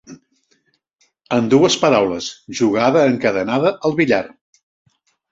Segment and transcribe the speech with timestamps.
[1.35, 4.23] En dues paraules, jugada encadenada al billar.